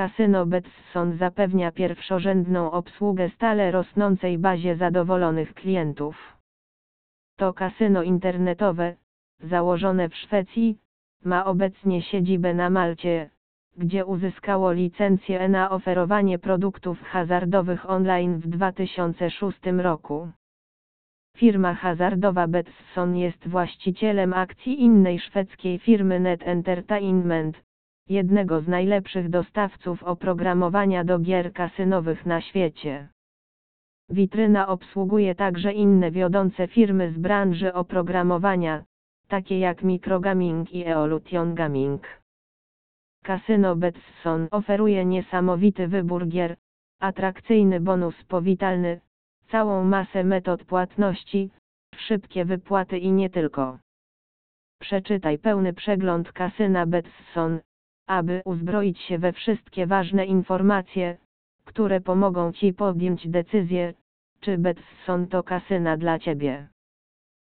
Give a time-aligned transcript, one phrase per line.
[0.00, 6.16] Kasyno Betson zapewnia pierwszorzędną obsługę stale rosnącej bazie zadowolonych klientów.
[7.36, 8.96] To kasyno internetowe,
[9.40, 10.78] założone w Szwecji,
[11.24, 13.30] ma obecnie siedzibę na Malcie,
[13.76, 20.28] gdzie uzyskało licencję na oferowanie produktów hazardowych online w 2006 roku.
[21.36, 27.69] Firma hazardowa Betsson jest właścicielem akcji innej szwedzkiej firmy Net Entertainment,
[28.10, 33.08] jednego z najlepszych dostawców oprogramowania do gier kasynowych na świecie.
[34.08, 38.84] Witryna obsługuje także inne wiodące firmy z branży oprogramowania,
[39.28, 42.20] takie jak Microgaming i Evolution Gaming.
[43.22, 46.56] Kasyno Betson oferuje niesamowity wybór gier,
[47.00, 49.00] atrakcyjny bonus powitalny,
[49.48, 51.50] całą masę metod płatności,
[51.96, 53.78] szybkie wypłaty i nie tylko.
[54.80, 57.60] Przeczytaj pełny przegląd kasyna Betson,
[58.10, 61.16] aby uzbroić się we wszystkie ważne informacje,
[61.64, 63.94] które pomogą Ci podjąć decyzję,
[64.40, 66.68] czy Betson to kasyna dla Ciebie.